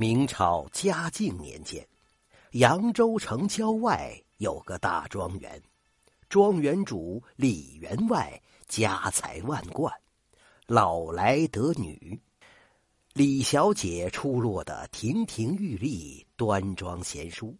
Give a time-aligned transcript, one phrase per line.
[0.00, 1.86] 明朝嘉靖年间，
[2.52, 5.62] 扬州城郊外有个大庄园，
[6.26, 9.94] 庄园主李员外家财万贯，
[10.66, 12.18] 老来得女。
[13.12, 17.54] 李小姐出落得亭亭玉立、端庄贤淑，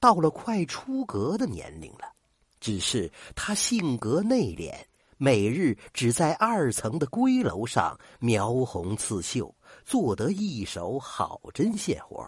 [0.00, 2.12] 到了快出阁的年龄了。
[2.58, 4.74] 只是她性格内敛，
[5.16, 9.54] 每日只在二层的闺楼上描红刺绣。
[9.88, 12.22] 做得一手好针线活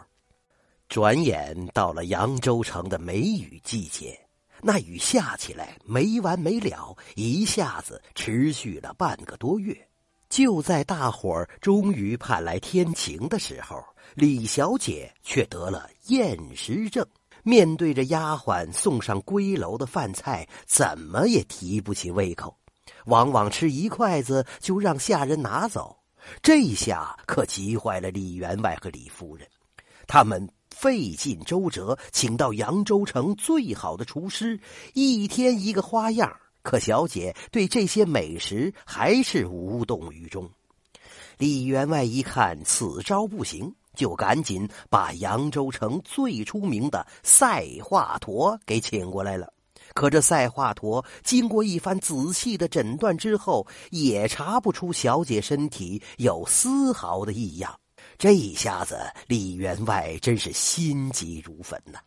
[0.88, 4.18] 转眼到了扬州城的梅雨季节，
[4.62, 9.76] 那雨下起来没完没了，一下子持续了半个多月。
[10.30, 13.76] 就在大伙儿终于盼来天晴的时候，
[14.14, 17.06] 李小姐却得了厌食症。
[17.42, 22.56] 面对着丫鬟送上归楼的饭菜，怎么也提不起胃口，
[23.04, 25.99] 往往吃一筷子就让下人拿走。
[26.42, 29.46] 这下可急坏了李员外和李夫人，
[30.06, 34.58] 他们费尽周折请到扬州城最好的厨师，
[34.94, 36.34] 一天一个花样。
[36.62, 40.48] 可小姐对这些美食还是无动于衷。
[41.38, 49.50] 李员外一看此招不行，就赶紧把扬州城最出名的赛华佗给请过来了。
[50.00, 57.78] 可这赛华佗经过一番仔细的诊断之后，也查不出小姐身体有丝毫的异样。
[58.16, 61.98] 这一下子，李员外真是心急如焚呐。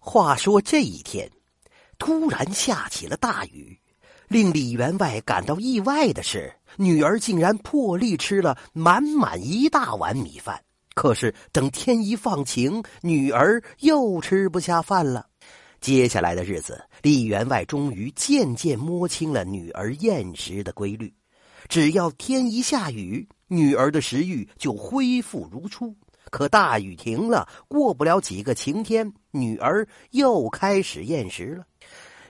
[0.00, 1.30] 话说这一天，
[2.00, 3.78] 突然下起了大雨，
[4.26, 10.60] 令李员外感到意外的是，女儿竟然破例吃了满满一大碗米饭。
[10.96, 15.28] 可是等天一放晴，女儿又吃不下饭了。
[15.80, 21.12] 接下来的日子，李员外终于渐渐摸清了女儿厌食的规律。
[21.68, 25.96] 只要天一下雨，女儿的食欲就恢复如初。
[26.30, 31.64] 可大雨停了，过不了几个晴天，女儿又开始厌食了。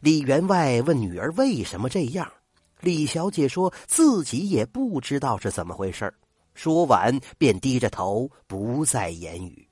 [0.00, 2.30] 李员外问女儿为什么这样，
[2.80, 6.12] 李小姐说自己也不知道是怎么回事
[6.54, 9.66] 说完便低着头不再言语。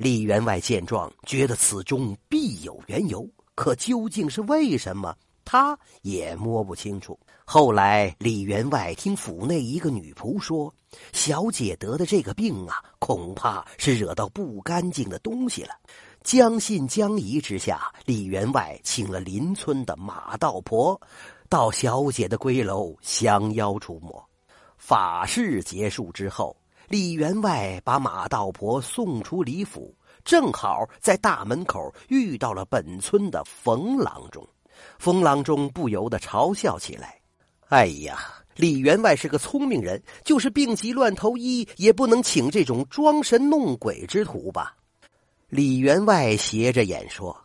[0.00, 7.20] 李员外见状，觉得此中必有缘由，可究竟是为什么，他也摸不清楚。
[7.44, 10.72] 后来，李员外听府内一个女仆说，
[11.12, 15.74] 小姐得的这个病啊，恐怕是惹到不干净的东西了。
[16.22, 20.98] 将信将疑之下，李员外请了邻村的马道婆，
[21.50, 24.26] 到小姐的闺楼降妖除魔。
[24.78, 26.56] 法事结束之后。
[26.90, 34.44] 李员外把马道婆送出李府，正好在大门口遇到了本村的冯郎中。
[34.98, 37.16] 冯郎中不由得嘲笑起来
[37.70, 38.18] ：“哎呀，
[38.56, 44.74] 李员外是个聪明人，就是病急乱投医，也不能请这种装神弄鬼之徒吧？”
[45.48, 47.40] 李员外斜着眼说：“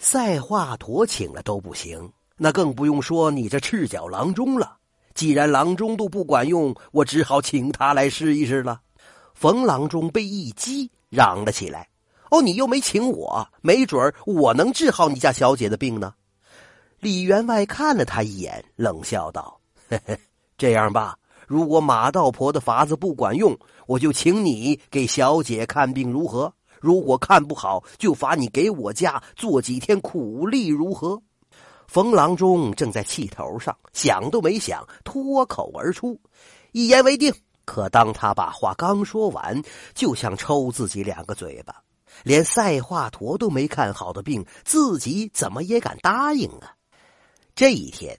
[0.00, 4.78] 赛华佗请了都不行，那更不用说你这赤脚郎中了。”
[5.14, 8.80] 既然郎中都不管用，我只好请他来试一试了。
[9.34, 11.88] 冯郎中被一激，嚷了起来
[12.30, 16.14] ：“哦，你又没请我，没准儿我能治好你家小姐的病呢。”
[17.00, 20.18] 李员外看了他一眼，冷笑道：“嘿嘿，
[20.58, 21.16] 这样吧，
[21.46, 26.52] 如果马道婆的法子不管用，我就请你给小姐看病，如何？
[26.78, 31.20] 如果看不好，就罚你给我家做几天苦力，如何？”
[31.90, 36.16] 冯郎中正在气头上，想都没想，脱口而出
[36.70, 37.34] ：“一言为定。”
[37.66, 39.60] 可当他把话刚说完，
[39.92, 41.74] 就想抽自己两个嘴巴。
[42.22, 46.70] 连赛华佗都没看好的病，自己怎么也敢答应啊？
[47.56, 48.16] 这一天，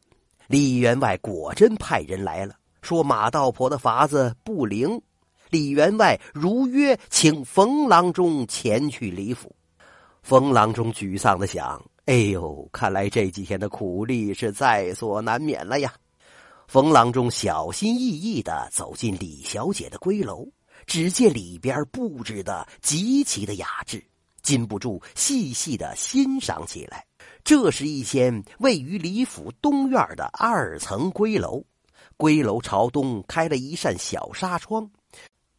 [0.47, 5.01] 李员外果真派人来了，说马道婆的法子不灵。
[5.49, 9.55] 李员外如约请冯郎中前去李府。
[10.23, 11.81] 冯郎中沮丧的想。
[12.05, 15.93] 哎呦，看来这几天的苦力是在所难免了呀！
[16.67, 20.47] 冯郎中小心翼翼的走进李小姐的闺楼，
[20.87, 24.03] 只见里边布置的极其的雅致，
[24.41, 27.05] 禁不住细细的欣赏起来。
[27.43, 31.63] 这是一间位于李府东院的二层闺楼，
[32.17, 34.89] 闺楼朝东开了一扇小纱窗。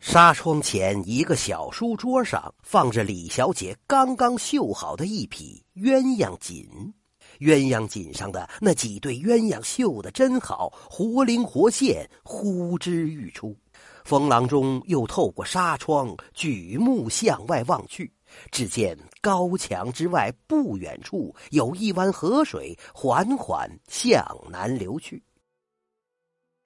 [0.02, 6.68] 纱窗前一个小书桌上放着李小姐刚刚绣好的一匹鸳鸯锦，
[7.38, 13.56] 鸳鸯锦上的那几对鸳鸯绣的真好，活灵活现，呼之欲出。
[14.04, 18.12] 风廊中又透过纱窗举目向外望去，
[18.50, 25.22] 只见高墙之外不远处有一湾河水缓缓向南流去。